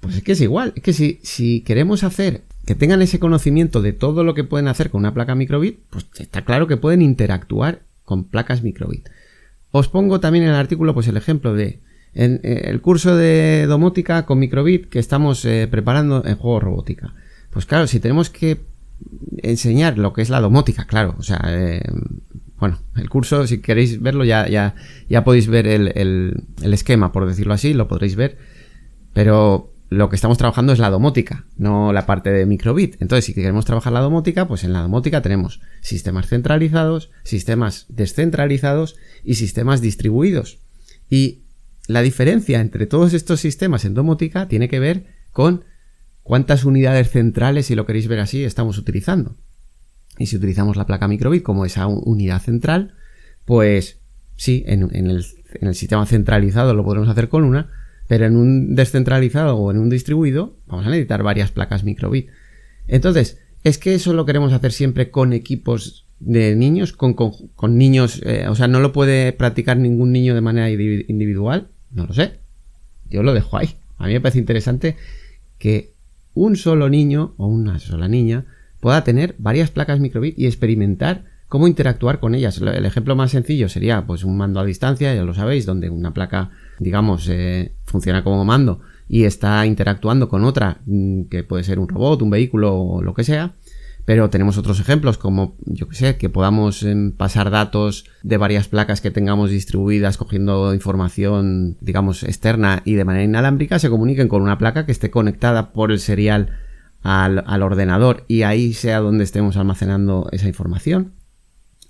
Pues 0.00 0.16
es 0.16 0.22
que 0.22 0.32
es 0.32 0.40
igual, 0.40 0.72
es 0.76 0.82
que 0.82 0.92
si, 0.92 1.20
si 1.22 1.62
queremos 1.62 2.04
hacer 2.04 2.42
que 2.66 2.74
tengan 2.74 3.02
ese 3.02 3.18
conocimiento 3.18 3.82
de 3.82 3.92
todo 3.92 4.24
lo 4.24 4.34
que 4.34 4.44
pueden 4.44 4.68
hacer 4.68 4.90
con 4.90 5.00
una 5.00 5.14
placa 5.14 5.34
microbit, 5.34 5.80
pues 5.90 6.06
está 6.18 6.44
claro 6.44 6.66
que 6.66 6.76
pueden 6.76 7.02
interactuar 7.02 7.82
con 8.04 8.24
placas 8.24 8.62
microbit. 8.62 9.08
Os 9.70 9.88
pongo 9.88 10.20
también 10.20 10.44
en 10.44 10.50
el 10.50 10.56
artículo 10.56 10.94
pues 10.94 11.08
el 11.08 11.16
ejemplo 11.16 11.54
de 11.54 11.80
en 12.14 12.40
eh, 12.42 12.62
el 12.66 12.80
curso 12.80 13.16
de 13.16 13.66
domótica 13.66 14.24
con 14.24 14.38
microbit 14.38 14.88
que 14.88 14.98
estamos 14.98 15.44
eh, 15.44 15.68
preparando 15.70 16.24
en 16.24 16.36
juego 16.36 16.60
robótica. 16.60 17.14
Pues 17.50 17.66
claro, 17.66 17.86
si 17.86 18.00
tenemos 18.00 18.30
que 18.30 18.60
enseñar 19.42 19.98
lo 19.98 20.12
que 20.12 20.22
es 20.22 20.30
la 20.30 20.40
domótica, 20.40 20.86
claro, 20.86 21.14
o 21.18 21.22
sea, 21.22 21.40
eh, 21.48 21.82
bueno, 22.58 22.78
el 22.96 23.10
curso, 23.10 23.46
si 23.46 23.60
queréis 23.60 24.00
verlo, 24.00 24.24
ya, 24.24 24.48
ya, 24.48 24.74
ya 25.08 25.24
podéis 25.24 25.48
ver 25.48 25.66
el, 25.66 25.92
el, 25.94 26.72
esquema, 26.72 27.12
por 27.12 27.26
decirlo 27.26 27.52
así, 27.52 27.74
lo 27.74 27.88
podréis 27.88 28.16
ver, 28.16 28.38
pero 29.12 29.70
lo 29.90 30.08
que 30.08 30.16
estamos 30.16 30.38
trabajando 30.38 30.72
es 30.72 30.78
la 30.78 30.90
domótica, 30.90 31.44
no 31.56 31.92
la 31.92 32.06
parte 32.06 32.30
de 32.30 32.46
microbit. 32.46 32.96
Entonces, 33.00 33.26
si 33.26 33.34
queremos 33.34 33.64
trabajar 33.64 33.92
la 33.92 34.00
domótica, 34.00 34.48
pues 34.48 34.64
en 34.64 34.72
la 34.72 34.80
domótica 34.80 35.20
tenemos 35.20 35.60
sistemas 35.82 36.26
centralizados, 36.26 37.10
sistemas 37.22 37.86
descentralizados 37.88 38.96
y 39.24 39.34
sistemas 39.34 39.80
distribuidos. 39.80 40.58
Y 41.10 41.43
la 41.86 42.02
diferencia 42.02 42.60
entre 42.60 42.86
todos 42.86 43.12
estos 43.12 43.40
sistemas 43.40 43.84
en 43.84 43.94
domótica 43.94 44.48
tiene 44.48 44.68
que 44.68 44.80
ver 44.80 45.06
con 45.32 45.64
cuántas 46.22 46.64
unidades 46.64 47.10
centrales, 47.10 47.66
si 47.66 47.74
lo 47.74 47.86
queréis 47.86 48.08
ver 48.08 48.20
así, 48.20 48.44
estamos 48.44 48.78
utilizando. 48.78 49.36
Y 50.18 50.26
si 50.26 50.36
utilizamos 50.36 50.76
la 50.76 50.86
placa 50.86 51.08
microbit 51.08 51.42
como 51.42 51.64
esa 51.64 51.86
unidad 51.86 52.40
central, 52.40 52.94
pues 53.44 54.00
sí, 54.36 54.64
en, 54.66 54.90
el, 54.92 55.24
sistema 55.74 56.06
centralizado 56.06 56.74
lo 56.74 56.84
podremos 56.84 57.08
hacer 57.08 57.28
con 57.28 57.44
una, 57.44 57.70
pero 58.08 58.26
en 58.26 58.36
un 58.36 58.74
descentralizado 58.74 59.56
o 59.56 59.70
en 59.70 59.78
un 59.78 59.90
distribuido 59.90 60.56
vamos 60.66 60.86
a 60.86 60.90
necesitar 60.90 61.22
varias 61.22 61.50
placas 61.50 61.84
microbit. 61.84 62.28
Entonces, 62.86 63.38
es 63.62 63.78
que 63.78 63.94
eso 63.94 64.12
lo 64.12 64.24
queremos 64.24 64.52
hacer 64.52 64.72
siempre 64.72 65.10
con 65.10 65.32
equipos 65.32 66.06
de 66.20 66.54
niños, 66.54 66.92
con, 66.92 67.16
niños, 67.76 68.22
eh, 68.24 68.46
o 68.48 68.54
sea, 68.54 68.68
no 68.68 68.80
lo 68.80 68.92
puede 68.92 69.32
practicar 69.32 69.76
ningún 69.76 70.12
niño 70.12 70.34
de 70.34 70.40
manera 70.40 70.70
individual. 70.70 71.70
No 71.94 72.06
lo 72.06 72.12
sé. 72.12 72.40
Yo 73.08 73.22
lo 73.22 73.32
dejo 73.32 73.56
ahí. 73.56 73.76
A 73.96 74.06
mí 74.06 74.12
me 74.12 74.20
parece 74.20 74.38
interesante 74.38 74.96
que 75.58 75.94
un 76.34 76.56
solo 76.56 76.90
niño 76.90 77.34
o 77.36 77.46
una 77.46 77.78
sola 77.78 78.08
niña 78.08 78.44
pueda 78.80 79.04
tener 79.04 79.34
varias 79.38 79.70
placas 79.70 80.00
microbit 80.00 80.38
y 80.38 80.46
experimentar 80.46 81.24
cómo 81.48 81.68
interactuar 81.68 82.18
con 82.18 82.34
ellas. 82.34 82.58
El 82.58 82.84
ejemplo 82.84 83.14
más 83.14 83.30
sencillo 83.30 83.68
sería 83.68 84.06
pues 84.06 84.24
un 84.24 84.36
mando 84.36 84.60
a 84.60 84.64
distancia, 84.64 85.14
ya 85.14 85.22
lo 85.22 85.34
sabéis, 85.34 85.66
donde 85.66 85.88
una 85.88 86.12
placa, 86.12 86.50
digamos, 86.80 87.28
eh, 87.30 87.72
funciona 87.84 88.24
como 88.24 88.44
mando 88.44 88.80
y 89.08 89.24
está 89.24 89.64
interactuando 89.64 90.28
con 90.28 90.44
otra, 90.44 90.80
mm, 90.86 91.24
que 91.24 91.44
puede 91.44 91.62
ser 91.62 91.78
un 91.78 91.88
robot, 91.88 92.22
un 92.22 92.30
vehículo 92.30 92.74
o 92.74 93.02
lo 93.02 93.14
que 93.14 93.24
sea. 93.24 93.54
Pero 94.04 94.28
tenemos 94.28 94.58
otros 94.58 94.80
ejemplos 94.80 95.16
como, 95.16 95.56
yo 95.64 95.88
que 95.88 95.96
sé, 95.96 96.16
que 96.18 96.28
podamos 96.28 96.82
em, 96.82 97.12
pasar 97.12 97.50
datos 97.50 98.04
de 98.22 98.36
varias 98.36 98.68
placas 98.68 99.00
que 99.00 99.10
tengamos 99.10 99.50
distribuidas 99.50 100.18
cogiendo 100.18 100.74
información, 100.74 101.78
digamos, 101.80 102.22
externa 102.22 102.82
y 102.84 102.94
de 102.94 103.04
manera 103.04 103.24
inalámbrica, 103.24 103.78
se 103.78 103.88
comuniquen 103.88 104.28
con 104.28 104.42
una 104.42 104.58
placa 104.58 104.84
que 104.84 104.92
esté 104.92 105.10
conectada 105.10 105.72
por 105.72 105.90
el 105.90 106.00
serial 106.00 106.58
al, 107.02 107.44
al 107.46 107.62
ordenador 107.62 108.24
y 108.28 108.42
ahí 108.42 108.74
sea 108.74 109.00
donde 109.00 109.24
estemos 109.24 109.56
almacenando 109.56 110.28
esa 110.32 110.48
información. 110.48 111.14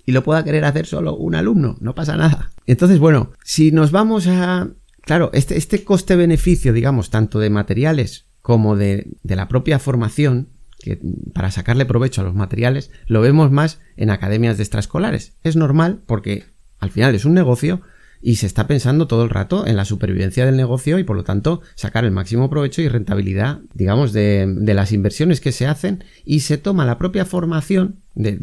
Y 0.05 0.11
lo 0.11 0.23
pueda 0.23 0.43
querer 0.43 0.63
hacer 0.65 0.85
solo 0.85 1.15
un 1.17 1.35
alumno, 1.35 1.77
no 1.81 1.95
pasa 1.95 2.15
nada. 2.15 2.51
Entonces, 2.65 2.99
bueno, 2.99 3.31
si 3.43 3.71
nos 3.71 3.91
vamos 3.91 4.27
a... 4.27 4.69
Claro, 5.01 5.31
este, 5.33 5.57
este 5.57 5.83
coste-beneficio, 5.83 6.73
digamos, 6.73 7.09
tanto 7.09 7.39
de 7.39 7.49
materiales 7.49 8.25
como 8.41 8.75
de, 8.75 9.07
de 9.23 9.35
la 9.35 9.47
propia 9.47 9.79
formación, 9.79 10.49
que 10.85 10.99
para 11.33 11.49
sacarle 11.49 11.85
provecho 11.85 12.21
a 12.21 12.23
los 12.23 12.35
materiales 12.35 12.91
lo 13.07 13.21
vemos 13.21 13.51
más 13.51 13.81
en 13.97 14.11
academias 14.11 14.57
de 14.57 14.63
extraescolares. 14.63 15.33
Es 15.43 15.55
normal 15.55 16.03
porque 16.05 16.45
al 16.77 16.91
final 16.91 17.15
es 17.15 17.25
un 17.25 17.33
negocio 17.33 17.81
y 18.21 18.35
se 18.35 18.45
está 18.45 18.67
pensando 18.67 19.07
todo 19.07 19.23
el 19.23 19.31
rato 19.31 19.65
en 19.65 19.77
la 19.77 19.85
supervivencia 19.85 20.45
del 20.45 20.55
negocio 20.55 20.99
y 20.99 21.03
por 21.03 21.15
lo 21.15 21.23
tanto 21.23 21.61
sacar 21.73 22.05
el 22.05 22.11
máximo 22.11 22.51
provecho 22.51 22.83
y 22.83 22.87
rentabilidad, 22.87 23.61
digamos, 23.73 24.13
de, 24.13 24.47
las 24.63 24.91
inversiones 24.91 25.41
que 25.41 25.51
se 25.51 25.65
hacen 25.65 26.03
y 26.23 26.41
se 26.41 26.59
toma 26.59 26.85
la 26.85 26.99
propia 26.99 27.25
formación 27.25 28.03
de, 28.13 28.37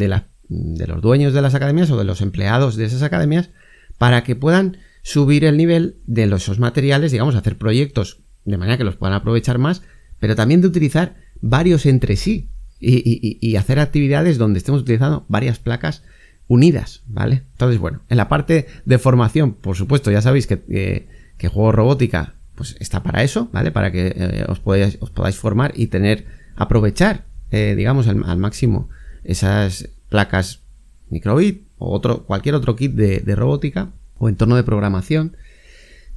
los 0.48 1.00
dueños 1.00 1.32
de 1.32 1.42
las 1.42 1.54
academias 1.54 1.90
o 1.92 1.96
de 1.96 2.04
los 2.04 2.20
empleados 2.20 2.74
de 2.76 2.86
esas 2.86 3.02
academias 3.02 3.50
para 3.98 4.24
que 4.24 4.34
puedan 4.34 4.78
subir 5.02 5.44
el 5.44 5.56
nivel 5.56 5.96
de 6.06 6.26
los, 6.26 6.42
esos 6.42 6.58
materiales, 6.58 7.12
digamos, 7.12 7.36
hacer 7.36 7.56
proyectos 7.56 8.22
de 8.44 8.58
manera 8.58 8.78
que 8.78 8.84
los 8.84 8.96
puedan 8.96 9.14
aprovechar 9.14 9.58
más, 9.58 9.82
pero 10.18 10.34
también 10.34 10.60
de 10.60 10.68
utilizar 10.68 11.16
varios 11.42 11.84
entre 11.84 12.16
sí 12.16 12.48
y, 12.80 13.54
hacer 13.56 13.78
actividades 13.78 14.38
donde 14.38 14.58
estemos 14.58 14.80
utilizando 14.80 15.26
varias 15.28 15.58
placas 15.58 16.02
unidas, 16.48 17.02
¿vale? 17.06 17.44
Entonces, 17.52 17.78
bueno, 17.78 18.02
en 18.08 18.16
la 18.16 18.28
parte 18.28 18.66
de 18.84 18.98
formación, 18.98 19.52
por 19.52 19.76
supuesto, 19.76 20.10
ya 20.10 20.22
sabéis 20.22 20.46
que, 20.46 21.06
que 21.36 21.48
Juego 21.48 21.72
Robótica 21.72 22.36
pues 22.54 22.76
está 22.80 23.02
para 23.02 23.22
eso, 23.22 23.48
¿vale? 23.52 23.70
Para 23.70 23.90
que 23.90 24.12
eh, 24.14 24.44
os, 24.48 24.60
podáis, 24.60 25.36
formar 25.36 25.72
y 25.74 25.86
tener, 25.88 26.26
aprovechar, 26.54 27.24
eh, 27.50 27.74
digamos, 27.76 28.08
al, 28.08 28.16
máximo 28.38 28.88
esas 29.24 29.88
placas 30.08 30.60
microbit 31.08 31.66
o 31.78 31.92
otro, 31.92 32.24
cualquier 32.24 32.54
otro 32.54 32.76
kit 32.76 32.92
de, 32.92 33.34
robótica 33.34 33.90
o 34.18 34.28
entorno 34.28 34.56
de 34.56 34.64
programación. 34.64 35.36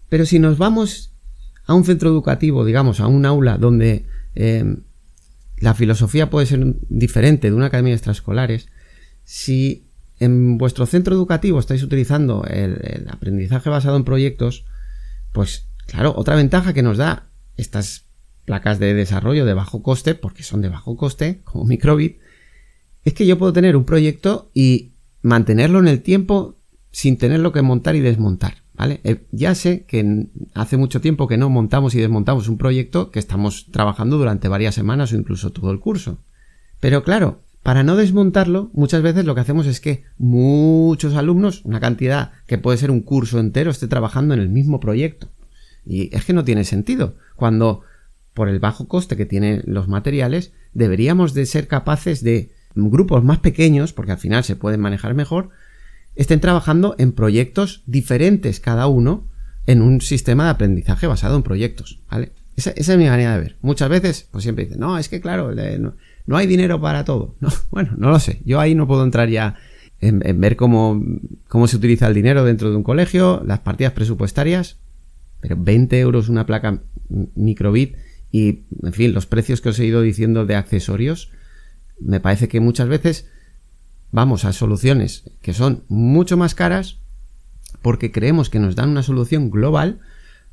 Pero 0.10 0.25
si 0.25 0.39
nos 0.39 0.58
vamos 0.58 1.13
a 1.65 1.74
un 1.74 1.84
centro 1.84 2.10
educativo, 2.10 2.65
digamos, 2.65 3.00
a 3.00 3.08
un 3.08 3.25
aula 3.25 3.58
donde 3.58 4.05
em, 4.36 4.84
la 5.65 5.74
filosofía 5.74 6.29
puede 6.29 6.45
ser 6.45 6.75
diferente 6.89 7.50
de 7.50 7.55
una 7.55 7.65
academia 7.67 7.91
de 7.91 7.98
extraescolares, 7.98 8.67
si 9.24 9.88
en 10.19 10.57
vuestro 10.57 10.86
centro 10.86 11.13
educativo 11.13 11.60
estáis 11.60 11.84
utilizando 11.84 12.45
el 12.45 13.05
aprendizaje 13.10 13.69
basado 13.69 13.98
en 13.98 14.05
proyectos, 14.05 14.65
pues 15.34 15.67
Claro, 15.86 16.13
otra 16.15 16.36
ventaja 16.36 16.74
que 16.74 16.84
nos 16.84 16.98
da 16.98 17.29
estas 17.57 18.05
placas 18.45 18.79
de 18.79 18.93
desarrollo 18.93 19.45
de 19.45 19.53
bajo 19.53 19.81
coste, 19.81 20.15
porque 20.15 20.43
son 20.43 20.62
de 20.62 20.69
bajo 20.69 20.98
coste, 20.98 21.41
como 21.43 21.65
microbit, 21.65 22.19
es 23.03 23.13
que 23.13 23.25
yo 23.25 23.38
puedo 23.38 23.53
tener 23.53 23.75
un 23.75 23.86
proyecto 23.86 24.50
y 24.53 24.93
mantenerlo 25.22 25.79
en 25.79 25.88
el 25.88 26.01
tiempo 26.01 26.57
sin 26.91 27.17
tenerlo 27.17 27.51
que 27.51 27.62
montar 27.62 27.95
y 27.95 28.00
desmontar, 28.00 28.63
¿vale? 28.77 29.01
Eh, 29.03 29.25
ya 29.32 29.55
sé 29.55 29.86
que 29.86 30.27
hace 30.53 30.77
mucho 30.77 31.01
tiempo 31.01 31.27
que 31.27 31.38
no 31.38 31.50
montamos 31.50 31.96
y 31.96 32.00
desmontamos 32.00 32.48
un 32.48 32.58
proyecto 32.58 33.12
que 33.12 33.20
estamos 33.20 33.67
trabajando 33.72 34.17
durante 34.17 34.48
varias 34.48 34.75
semanas 34.75 35.12
o 35.12 35.15
incluso 35.15 35.51
todo 35.51 35.72
el 35.72 35.79
curso. 35.79 36.20
Pero 36.79 37.03
claro, 37.03 37.41
para 37.63 37.84
no 37.84 37.96
desmontarlo, 37.96 38.70
muchas 38.74 39.01
veces 39.01 39.25
lo 39.25 39.34
que 39.34 39.41
hacemos 39.41 39.65
es 39.65 39.79
que 39.79 40.03
muchos 40.17 41.15
alumnos, 41.15 41.63
una 41.65 41.79
cantidad 41.79 42.32
que 42.46 42.58
puede 42.58 42.77
ser 42.77 42.91
un 42.91 43.01
curso 43.01 43.39
entero, 43.39 43.72
esté 43.72 43.88
trabajando 43.88 44.34
en 44.34 44.39
el 44.39 44.50
mismo 44.50 44.79
proyecto. 44.79 45.29
Y 45.84 46.15
es 46.15 46.25
que 46.25 46.34
no 46.34 46.44
tiene 46.44 46.63
sentido. 46.63 47.15
Cuando, 47.36 47.82
por 48.36 48.50
el 48.50 48.60
bajo 48.60 48.88
coste 48.88 49.17
que 49.17 49.25
tienen 49.25 49.63
los 49.65 49.88
materiales, 49.88 50.53
deberíamos 50.74 51.34
de 51.34 51.48
ser 51.48 51.67
capaces 51.67 52.24
de 52.24 52.51
grupos 52.75 53.24
más 53.24 53.39
pequeños, 53.39 53.94
porque 53.94 54.12
al 54.12 54.20
final 54.20 54.44
se 54.44 54.55
pueden 54.55 54.82
manejar 54.82 55.15
mejor, 55.15 55.50
estén 56.15 56.39
trabajando 56.39 56.95
en 56.98 57.12
proyectos 57.12 57.84
diferentes 57.86 58.60
cada 58.60 58.88
uno 58.88 59.27
en 59.65 59.81
un 59.81 60.01
sistema 60.01 60.45
de 60.45 60.51
aprendizaje 60.51 61.07
basado 61.07 61.36
en 61.36 61.43
proyectos, 61.43 62.00
¿vale? 62.10 62.31
Esa, 62.55 62.72
es 62.72 62.88
mi 62.98 63.05
manera 63.05 63.36
de 63.36 63.41
ver. 63.41 63.55
Muchas 63.62 63.89
veces, 63.89 64.27
pues 64.31 64.43
siempre 64.43 64.65
dicen, 64.65 64.79
no, 64.79 64.98
es 64.98 65.10
que 65.10 65.19
claro, 65.19 65.51
no, 66.25 66.38
hay 66.38 66.48
dinero 66.48 66.79
para 66.79 67.03
todo. 67.03 67.36
No, 67.41 67.50
bueno, 67.72 67.93
no 67.98 68.10
lo 68.10 68.19
sé. 68.19 68.41
Yo 68.45 68.60
ahí 68.60 68.75
no 68.75 68.88
puedo 68.88 69.03
entrar 69.03 69.29
ya 69.29 69.55
en, 70.00 70.22
en 70.25 70.39
ver 70.39 70.55
cómo, 70.55 71.03
cómo 71.48 71.67
se 71.67 71.77
utiliza 71.77 72.07
el 72.07 72.13
dinero 72.13 72.45
dentro 72.45 72.69
de 72.69 72.77
un 72.77 72.84
colegio, 72.84 73.43
las 73.45 73.60
partidas 73.60 73.93
presupuestarias, 73.93 74.77
pero 75.41 75.57
20 75.60 76.00
euros 76.00 76.29
una 76.29 76.45
placa 76.45 76.81
microbit 77.36 77.98
y, 78.31 78.63
en 78.84 78.93
fin, 78.93 79.13
los 79.13 79.25
precios 79.25 79.62
que 79.62 79.69
os 79.69 79.79
he 79.79 79.86
ido 79.86 80.01
diciendo 80.01 80.45
de 80.45 80.55
accesorios, 80.55 81.31
me 82.00 82.19
parece 82.19 82.48
que 82.48 82.60
muchas 82.60 82.88
veces 82.88 83.29
vamos 84.12 84.45
a 84.45 84.53
soluciones 84.53 85.24
que 85.41 85.53
son 85.53 85.83
mucho 85.88 86.38
más 86.38 86.55
caras 86.55 87.00
porque 87.81 88.12
creemos 88.12 88.50
que 88.50 88.59
nos 88.59 88.75
dan 88.75 88.89
una 88.89 89.03
solución 89.03 89.51
global 89.51 90.00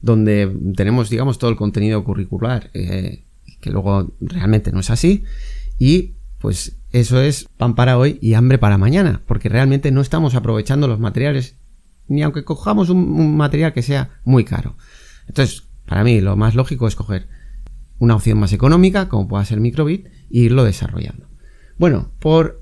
donde 0.00 0.54
tenemos, 0.76 1.08
digamos, 1.08 1.38
todo 1.38 1.50
el 1.50 1.56
contenido 1.56 2.04
curricular, 2.04 2.70
eh, 2.74 3.24
que 3.60 3.70
luego 3.70 4.12
realmente 4.20 4.72
no 4.72 4.80
es 4.80 4.90
así, 4.90 5.24
y 5.78 6.14
pues 6.38 6.76
eso 6.90 7.20
es 7.20 7.46
pan 7.56 7.74
para 7.74 7.96
hoy 7.96 8.18
y 8.20 8.34
hambre 8.34 8.58
para 8.58 8.76
mañana, 8.76 9.22
porque 9.26 9.48
realmente 9.48 9.92
no 9.92 10.00
estamos 10.00 10.34
aprovechando 10.34 10.88
los 10.88 10.98
materiales 10.98 11.56
ni 12.08 12.22
aunque 12.22 12.44
cojamos 12.44 12.90
un, 12.90 13.36
material 13.36 13.72
que 13.72 13.82
sea 13.82 14.20
muy 14.24 14.44
caro. 14.44 14.76
Entonces, 15.28 15.64
para 15.86 16.04
mí 16.04 16.20
lo 16.20 16.36
más 16.36 16.54
lógico 16.54 16.86
es 16.86 16.96
coger 16.96 17.28
una 17.98 18.16
opción 18.16 18.38
más 18.38 18.52
económica, 18.52 19.08
como 19.08 19.28
pueda 19.28 19.44
ser 19.44 19.60
Microbit, 19.60 20.06
e 20.06 20.10
irlo 20.30 20.64
desarrollando. 20.64 21.28
Bueno, 21.78 22.10
por 22.18 22.61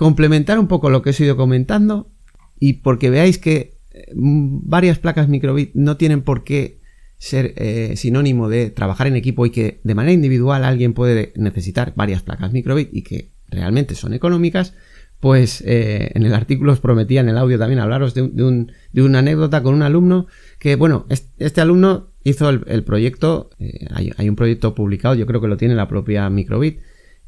complementar 0.00 0.58
un 0.58 0.66
poco 0.66 0.88
lo 0.88 1.02
que 1.02 1.10
he 1.10 1.22
ido 1.22 1.36
comentando 1.36 2.10
y 2.58 2.72
porque 2.84 3.10
veáis 3.10 3.36
que 3.36 3.76
eh, 3.90 4.06
varias 4.14 4.98
placas 4.98 5.28
Microbit 5.28 5.72
no 5.74 5.98
tienen 5.98 6.22
por 6.22 6.42
qué 6.42 6.80
ser 7.18 7.52
eh, 7.56 7.92
sinónimo 7.96 8.48
de 8.48 8.70
trabajar 8.70 9.08
en 9.08 9.16
equipo 9.16 9.44
y 9.44 9.50
que 9.50 9.82
de 9.84 9.94
manera 9.94 10.14
individual 10.14 10.64
alguien 10.64 10.94
puede 10.94 11.34
necesitar 11.36 11.92
varias 11.96 12.22
placas 12.22 12.50
Microbit 12.50 12.88
y 12.94 13.02
que 13.02 13.32
realmente 13.50 13.94
son 13.94 14.14
económicas, 14.14 14.72
pues 15.20 15.62
eh, 15.66 16.12
en 16.14 16.22
el 16.22 16.32
artículo 16.32 16.72
os 16.72 16.80
prometía 16.80 17.20
en 17.20 17.28
el 17.28 17.36
audio 17.36 17.58
también 17.58 17.80
hablaros 17.80 18.14
de, 18.14 18.22
una 18.22 19.18
anécdota 19.18 19.62
con 19.62 19.74
un 19.74 19.82
alumno 19.82 20.28
que, 20.58 20.76
bueno, 20.76 21.04
este, 21.10 21.60
alumno 21.60 22.08
hizo 22.24 22.48
el, 22.48 22.84
proyecto, 22.84 23.50
hay, 23.90 24.30
un 24.30 24.36
proyecto 24.36 24.74
publicado, 24.74 25.14
yo 25.14 25.26
creo 25.26 25.42
que 25.42 25.48
lo 25.48 25.58
tiene 25.58 25.74
la 25.74 25.88
propia 25.88 26.30
Microbit, 26.30 26.80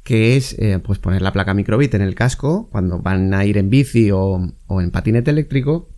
que 0.02 0.36
es 0.36 0.56
eh, 0.58 0.80
pues 0.82 0.98
poner 0.98 1.22
la 1.22 1.32
placa 1.32 1.54
Microbit 1.54 1.94
en 1.94 2.02
el 2.02 2.14
casco 2.14 2.68
cuando 2.70 2.98
van 2.98 3.34
a 3.34 3.44
ir 3.44 3.56
en 3.56 3.70
bici 3.70 4.10
o, 4.10 4.52
o 4.66 4.80
en 4.80 4.90
patinete 4.90 5.30
eléctrico 5.30 5.88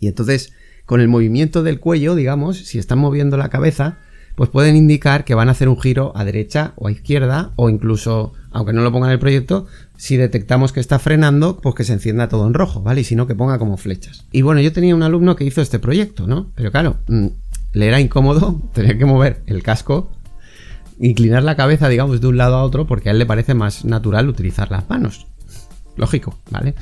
y 0.00 0.08
entonces 0.08 0.52
con 0.86 1.00
el 1.00 1.08
movimiento 1.08 1.62
del 1.62 1.80
cuello, 1.80 2.14
digamos, 2.14 2.58
si 2.58 2.78
están 2.78 2.98
moviendo 2.98 3.36
la 3.36 3.50
cabeza, 3.50 3.98
pues 4.38 4.50
pueden 4.50 4.76
indicar 4.76 5.24
que 5.24 5.34
van 5.34 5.48
a 5.48 5.50
hacer 5.50 5.68
un 5.68 5.80
giro 5.80 6.12
a 6.16 6.24
derecha 6.24 6.72
o 6.76 6.86
a 6.86 6.92
izquierda 6.92 7.52
o 7.56 7.68
incluso, 7.68 8.32
aunque 8.52 8.72
no 8.72 8.82
lo 8.82 8.92
pongan 8.92 9.10
en 9.10 9.14
el 9.14 9.18
proyecto, 9.18 9.66
si 9.96 10.16
detectamos 10.16 10.72
que 10.72 10.78
está 10.78 10.98
frenando, 10.98 11.58
pues 11.60 11.74
que 11.74 11.82
se 11.82 11.92
encienda 11.92 12.28
todo 12.28 12.46
en 12.46 12.54
rojo, 12.54 12.80
¿vale? 12.80 13.00
Y 13.00 13.04
si 13.04 13.16
no, 13.16 13.26
que 13.26 13.34
ponga 13.34 13.58
como 13.58 13.76
flechas. 13.76 14.24
Y 14.30 14.42
bueno, 14.42 14.60
yo 14.60 14.72
tenía 14.72 14.94
un 14.94 15.02
alumno 15.02 15.34
que 15.34 15.44
hizo 15.44 15.60
este 15.60 15.80
proyecto, 15.80 16.26
¿no? 16.28 16.52
Pero 16.54 16.70
claro, 16.70 16.98
mm, 17.08 17.26
le 17.72 17.86
era 17.88 18.00
incómodo 18.00 18.62
tener 18.72 18.96
que 18.96 19.04
mover 19.04 19.42
el 19.46 19.62
casco, 19.62 20.12
inclinar 21.00 21.42
la 21.42 21.56
cabeza, 21.56 21.88
digamos, 21.88 22.20
de 22.20 22.26
un 22.26 22.36
lado 22.36 22.56
a 22.56 22.62
otro, 22.62 22.86
porque 22.86 23.08
a 23.08 23.12
él 23.12 23.18
le 23.18 23.26
parece 23.26 23.54
más 23.54 23.84
natural 23.84 24.28
utilizar 24.28 24.70
las 24.70 24.88
manos. 24.88 25.26
Lógico, 25.96 26.38
¿vale? 26.50 26.74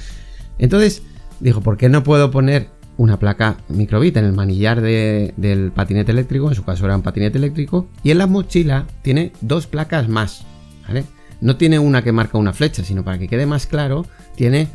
Entonces, 0.58 1.02
dijo, 1.40 1.60
¿por 1.60 1.76
qué 1.76 1.88
no 1.88 2.02
puedo 2.02 2.30
poner 2.30 2.68
una 2.96 3.18
placa 3.18 3.58
microbit 3.68 4.16
en 4.16 4.24
el 4.24 4.32
manillar 4.32 4.80
del 4.80 5.72
patinete 5.74 6.12
eléctrico, 6.12 6.48
en 6.48 6.54
su 6.54 6.64
caso 6.64 6.84
era 6.86 6.96
un 6.96 7.02
patinete 7.02 7.38
eléctrico, 7.38 7.88
y 8.02 8.10
en 8.10 8.18
la 8.18 8.26
mochila 8.26 8.86
tiene 9.02 9.32
dos 9.40 9.66
placas 9.66 10.08
más, 10.08 10.46
¿vale? 10.86 11.04
No 11.40 11.56
tiene 11.56 11.78
una 11.78 12.02
que 12.02 12.12
marca 12.12 12.38
una 12.38 12.54
flecha, 12.54 12.82
sino 12.84 13.04
para 13.04 13.18
que 13.18 13.28
quede 13.28 13.44
más 13.44 13.66
claro, 13.66 14.06
tiene 14.34 14.68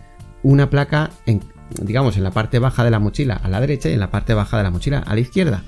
una 0.43 0.69
placa, 0.69 1.09
en, 1.25 1.41
digamos, 1.81 2.17
en 2.17 2.23
la 2.23 2.31
parte 2.31 2.59
baja 2.59 2.83
de 2.83 2.91
la 2.91 2.99
mochila 2.99 3.35
a 3.35 3.49
la 3.49 3.59
derecha 3.59 3.89
y 3.89 3.93
en 3.93 3.99
la 3.99 4.11
parte 4.11 4.35
baja 4.35 4.57
de 4.57 4.63
la 4.63 4.71
mochila 4.71 4.99
a 4.99 5.15
la 5.15 5.21
izquierda. 5.21 5.63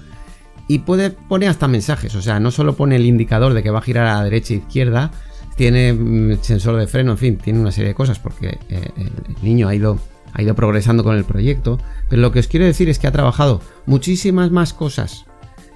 Y 0.68 0.80
puede 0.80 1.10
poner 1.10 1.50
hasta 1.50 1.68
mensajes, 1.68 2.16
o 2.16 2.22
sea, 2.22 2.40
no 2.40 2.52
solo 2.52 2.76
pone 2.76 2.96
el 2.96 3.06
indicador 3.06 3.54
de 3.54 3.64
que 3.64 3.70
va 3.70 3.80
a 3.80 3.84
girar 3.84 4.08
a 4.08 4.16
la 4.16 4.24
derecha 4.24 4.54
e 4.54 4.58
izquierda, 4.58 5.12
tiene 5.56 5.94
mm, 5.94 6.42
sensor 6.42 6.78
de 6.78 6.88
freno, 6.88 7.12
en 7.12 7.18
fin, 7.18 7.38
tiene 7.38 7.60
una 7.60 7.72
serie 7.72 7.90
de 7.90 7.96
cosas 7.96 8.20
porque 8.20 8.60
eh, 8.70 8.90
el 8.96 9.44
niño 9.44 9.68
ha 9.68 9.76
ido 9.76 10.00
ha 10.34 10.42
ido 10.42 10.56
progresando 10.56 11.04
con 11.04 11.16
el 11.16 11.26
proyecto, 11.26 11.80
pero 12.10 12.22
lo 12.22 12.32
que 12.32 12.40
os 12.40 12.48
quiero 12.48 12.66
decir 12.66 12.90
es 12.90 13.00
que 13.00 13.08
ha 13.08 13.12
trabajado 13.12 13.62
muchísimas 13.86 14.52
más 14.52 14.74
cosas 14.74 15.26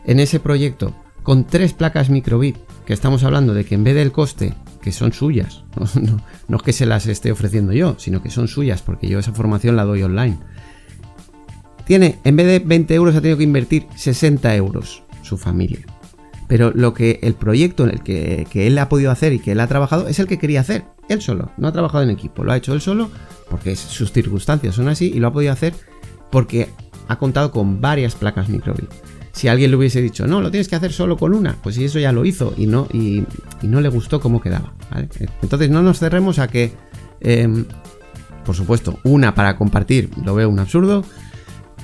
en 0.05 0.19
ese 0.19 0.39
proyecto 0.39 0.93
con 1.23 1.45
tres 1.45 1.73
placas 1.73 2.09
microbit, 2.09 2.57
que 2.85 2.93
estamos 2.93 3.23
hablando 3.23 3.53
de 3.53 3.65
que 3.65 3.75
en 3.75 3.83
vez 3.83 3.95
del 3.95 4.11
coste, 4.11 4.55
que 4.81 4.91
son 4.91 5.13
suyas, 5.13 5.63
no, 6.47 6.57
es 6.57 6.63
que 6.63 6.73
se 6.73 6.85
las 6.85 7.05
esté 7.05 7.31
ofreciendo 7.31 7.73
yo, 7.73 7.95
sino 7.99 8.23
que 8.23 8.29
son 8.29 8.47
suyas, 8.47 8.81
porque 8.81 9.07
yo 9.07 9.19
esa 9.19 9.33
formación 9.33 9.75
la 9.75 9.83
doy 9.83 10.03
online, 10.03 10.39
tiene, 11.87 12.19
en 12.25 12.35
vez 12.35 12.47
de 12.47 12.59
20 12.59 12.93
euros, 12.93 13.15
ha 13.15 13.21
tenido 13.21 13.37
que 13.37 13.45
invertir 13.45 13.87
60 13.95 14.53
euros 14.55 15.03
su 15.23 15.37
familia. 15.37 15.79
Pero 16.47 16.71
lo 16.73 16.93
que 16.93 17.19
el 17.23 17.33
proyecto 17.33 17.85
en 17.85 17.91
el 17.91 18.03
que, 18.03 18.45
él 18.53 18.77
ha 18.77 18.89
podido 18.89 19.09
hacer 19.09 19.33
y 19.33 19.39
que 19.39 19.53
él 19.53 19.59
ha 19.59 19.67
trabajado 19.67 20.07
es 20.07 20.19
el 20.19 20.27
que 20.27 20.37
quería 20.37 20.61
hacer, 20.61 20.83
él 21.09 21.21
solo, 21.21 21.51
no 21.57 21.67
ha 21.67 21.71
trabajado 21.71 22.03
en 22.03 22.09
equipo, 22.09 22.43
lo 22.43 22.51
ha 22.51 22.57
hecho 22.57 22.73
él 22.73 22.81
solo 22.81 23.09
porque 23.49 23.75
sus 23.75 24.11
circunstancias 24.11 24.75
son 24.75 24.89
así 24.89 25.11
y 25.13 25.19
lo 25.19 25.27
ha 25.27 25.33
podido 25.33 25.53
hacer 25.53 25.73
porque 26.29 26.69
ha 27.07 27.17
contado 27.17 27.51
con 27.51 27.79
varias 27.79 28.15
placas 28.15 28.49
microbit. 28.49 28.91
Si 29.31 29.47
alguien 29.47 29.71
le 29.71 29.77
hubiese 29.77 30.01
dicho, 30.01 30.27
no, 30.27 30.41
lo 30.41 30.51
tienes 30.51 30.67
que 30.67 30.75
hacer 30.75 30.91
solo 30.91 31.15
con 31.15 31.33
una, 31.33 31.55
pues 31.61 31.77
eso 31.77 31.99
ya 31.99 32.11
lo 32.11 32.25
hizo 32.25 32.53
y 32.57 32.67
no, 32.67 32.87
y, 32.91 33.23
no 33.61 33.79
le 33.81 33.89
gustó 33.89 34.19
cómo 34.19 34.41
quedaba. 34.41 34.73
Entonces 35.41 35.69
no 35.69 35.83
nos 35.83 35.99
cerremos 35.99 36.39
a 36.39 36.47
que, 36.47 36.73
em, 37.21 37.65
por 38.45 38.55
supuesto, 38.55 38.99
una 39.03 39.35
para 39.35 39.55
compartir 39.55 40.09
lo 40.25 40.33
veo 40.33 40.49
un 40.49 40.59
absurdo, 40.59 41.05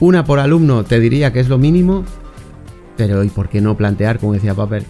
una 0.05 0.23
por 0.23 0.39
alumno 0.39 0.83
te 0.83 0.99
diría 0.99 1.33
que 1.33 1.39
es 1.39 1.49
lo 1.49 1.57
mínimo, 1.57 2.03
pero 2.97 3.23
¿y 3.23 3.29
por 3.29 3.49
qué 3.49 3.61
no 3.61 3.75
plantear, 3.77 4.19
como 4.19 4.33
decía 4.33 4.53
Paper, 4.53 4.83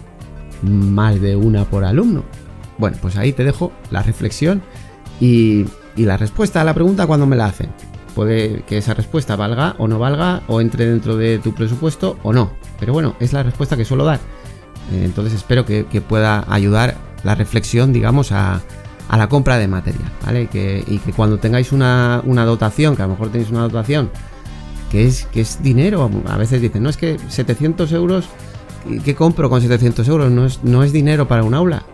más 0.62 1.20
de 1.20 1.36
una 1.36 1.64
por 1.64 1.84
alumno? 1.84 2.24
Bueno, 2.78 2.96
pues 3.00 3.16
ahí 3.16 3.32
te 3.32 3.44
dejo 3.44 3.72
la 3.90 4.02
reflexión 4.02 4.62
y 5.20 5.64
y 5.96 6.04
la 6.04 6.16
respuesta 6.16 6.60
a 6.60 6.64
la 6.64 6.74
pregunta 6.74 7.06
cuando 7.06 7.26
me 7.26 7.36
la 7.36 7.46
hacen. 7.46 7.70
puede 8.14 8.62
que 8.62 8.78
esa 8.78 8.94
respuesta 8.94 9.34
valga 9.34 9.74
o 9.78 9.88
no 9.88 9.98
valga, 9.98 10.42
o 10.46 10.60
entre 10.60 10.86
dentro 10.86 11.16
de 11.16 11.38
tu 11.38 11.52
presupuesto 11.52 12.16
o 12.22 12.32
no. 12.32 12.52
Pero 12.78 12.92
bueno, 12.92 13.16
es 13.18 13.32
la 13.32 13.42
respuesta 13.42 13.76
que 13.76 13.84
suelo 13.84 14.04
dar. 14.04 14.20
Entonces 14.92 15.34
espero 15.34 15.64
que, 15.64 15.84
pueda 16.06 16.44
ayudar 16.48 16.96
la 17.24 17.34
reflexión, 17.34 17.92
digamos, 17.92 18.30
a, 18.30 18.60
la 19.10 19.28
compra 19.28 19.58
de 19.58 19.66
material, 19.66 20.10
¿vale? 20.24 20.42
Y 20.42 20.98
que, 20.98 21.12
cuando 21.16 21.38
tengáis 21.38 21.72
una, 21.72 22.22
dotación, 22.24 22.94
que 22.94 23.02
a 23.02 23.06
lo 23.06 23.12
mejor 23.12 23.30
tenéis 23.30 23.50
una 23.50 23.62
dotación 23.62 24.10
que 24.90 25.06
es, 25.06 25.26
que 25.26 25.40
es 25.40 25.62
dinero, 25.62 26.10
a 26.26 26.36
veces 26.36 26.60
dicen, 26.60 26.82
no 26.82 26.90
es 26.90 26.96
que 26.96 27.18
700 27.28 27.92
euros, 27.92 28.26
¿qué 29.04 29.14
compro 29.14 29.50
con 29.50 29.60
700 29.60 30.06
euros? 30.08 30.30
No 30.30 30.46
es, 30.46 30.62
no 30.62 30.82
es 30.82 30.92
dinero 30.92 31.26
para 31.28 31.42
un 31.42 31.54
aula. 31.54 31.84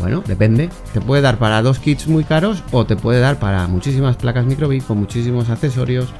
Bueno, 0.00 0.22
depende. 0.26 0.68
Te 0.92 1.00
puede 1.00 1.22
dar 1.22 1.38
para 1.38 1.62
dos 1.62 1.78
kits 1.78 2.08
muy 2.08 2.24
caros 2.24 2.62
o 2.72 2.84
te 2.86 2.96
puede 2.96 3.20
dar 3.20 3.38
para 3.38 3.66
muchísimas 3.66 4.16
placas 4.16 4.44
microbit 4.44 4.84
con 4.84 4.98
muchísimos 4.98 5.48
accesorios, 5.48 6.12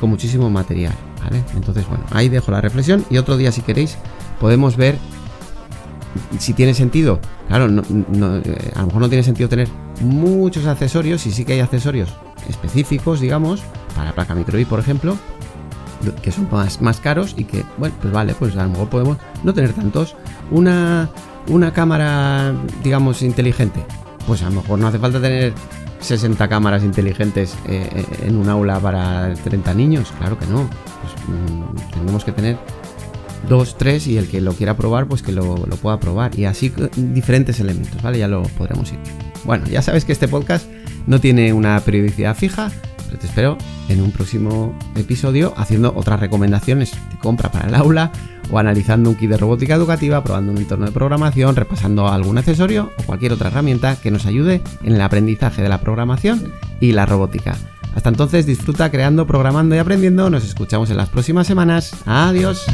con 0.00 0.10
muchísimo 0.10 0.50
material. 0.50 0.94
¿vale? 1.22 1.42
Entonces, 1.54 1.86
bueno, 1.88 2.04
ahí 2.10 2.28
dejo 2.28 2.50
la 2.50 2.60
reflexión 2.60 3.04
y 3.10 3.18
otro 3.18 3.36
día 3.36 3.52
si 3.52 3.62
queréis 3.62 3.96
podemos 4.40 4.76
ver 4.76 4.96
si 6.38 6.54
tiene 6.54 6.74
sentido. 6.74 7.20
Claro, 7.48 7.66
eh, 7.66 8.72
a 8.74 8.80
lo 8.80 8.86
mejor 8.86 9.02
no 9.02 9.08
tiene 9.08 9.22
sentido 9.22 9.48
tener 9.48 9.68
muchos 10.00 10.66
accesorios 10.66 11.26
y 11.26 11.30
sí 11.30 11.44
que 11.44 11.54
hay 11.54 11.60
accesorios 11.60 12.10
específicos, 12.48 13.20
digamos, 13.20 13.62
para 13.94 14.12
placa 14.12 14.34
microbit, 14.34 14.68
por 14.68 14.80
ejemplo, 14.80 15.16
que 16.22 16.32
son 16.32 16.48
más, 16.50 16.80
más 16.80 17.00
caros 17.00 17.34
y 17.36 17.44
que, 17.44 17.64
bueno, 17.78 17.94
pues 18.00 18.12
vale, 18.12 18.34
pues 18.34 18.56
a 18.56 18.64
lo 18.64 18.70
mejor 18.70 18.88
podemos 18.88 19.18
no 19.44 19.54
tener 19.54 19.72
tantos. 19.72 20.16
Una 20.50 21.10
una 21.48 21.72
cámara, 21.72 22.54
digamos, 22.82 23.22
inteligente, 23.22 23.84
pues 24.26 24.42
a 24.42 24.46
lo 24.46 24.62
mejor 24.62 24.78
no 24.78 24.86
hace 24.86 24.98
falta 24.98 25.20
tener 25.20 25.52
60 26.00 26.48
cámaras 26.48 26.82
inteligentes 26.84 27.54
eh, 27.66 27.88
eh, 27.94 28.04
en 28.26 28.36
un 28.36 28.48
aula 28.48 28.78
para 28.80 29.34
30 29.34 29.74
niños, 29.74 30.12
claro 30.18 30.38
que 30.38 30.46
no. 30.46 30.68
Pues, 31.00 31.14
mm, 31.28 31.92
tenemos 31.92 32.24
que 32.24 32.32
tener 32.32 32.56
dos, 33.48 33.76
tres 33.76 34.06
y 34.06 34.16
el 34.18 34.28
que 34.28 34.40
lo 34.40 34.52
quiera 34.52 34.76
probar, 34.76 35.06
pues 35.06 35.22
que 35.22 35.32
lo, 35.32 35.56
lo, 35.66 35.76
pueda 35.76 35.98
probar. 35.98 36.38
Y 36.38 36.44
así 36.44 36.72
diferentes 36.96 37.58
elementos, 37.60 38.00
¿vale? 38.02 38.18
Ya 38.18 38.28
lo 38.28 38.42
podremos 38.42 38.92
ir. 38.92 38.98
Bueno, 39.44 39.66
ya 39.66 39.82
sabes 39.82 40.04
que 40.04 40.12
este 40.12 40.28
podcast 40.28 40.66
no 41.06 41.20
tiene 41.20 41.52
una 41.52 41.80
periodicidad 41.80 42.36
fija, 42.36 42.70
te 43.16 43.26
espero 43.26 43.56
en 43.88 44.00
un 44.00 44.12
próximo 44.12 44.76
episodio 44.96 45.54
haciendo 45.56 45.92
otras 45.94 46.20
recomendaciones 46.20 46.92
de 47.10 47.18
compra 47.18 47.50
para 47.50 47.68
el 47.68 47.74
aula 47.74 48.12
o 48.50 48.58
analizando 48.58 49.10
un 49.10 49.16
kit 49.16 49.30
de 49.30 49.36
robótica 49.36 49.74
educativa, 49.74 50.22
probando 50.22 50.52
un 50.52 50.58
entorno 50.58 50.86
de 50.86 50.92
programación, 50.92 51.56
repasando 51.56 52.08
algún 52.08 52.38
accesorio 52.38 52.92
o 52.98 53.02
cualquier 53.04 53.32
otra 53.32 53.48
herramienta 53.48 53.96
que 53.96 54.10
nos 54.10 54.26
ayude 54.26 54.62
en 54.82 54.94
el 54.94 55.00
aprendizaje 55.00 55.62
de 55.62 55.68
la 55.68 55.80
programación 55.80 56.52
y 56.80 56.92
la 56.92 57.06
robótica. 57.06 57.56
Hasta 57.94 58.08
entonces 58.08 58.46
disfruta 58.46 58.90
creando, 58.90 59.26
programando 59.26 59.74
y 59.74 59.78
aprendiendo. 59.78 60.30
Nos 60.30 60.44
escuchamos 60.44 60.90
en 60.90 60.96
las 60.96 61.08
próximas 61.08 61.46
semanas. 61.46 61.92
Adiós. 62.06 62.66